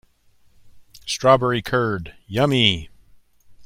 Strawberry 1.05 1.61
curd, 1.61 2.15
yummy! 2.25 2.89